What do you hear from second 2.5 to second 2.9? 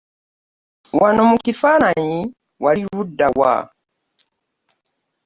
wali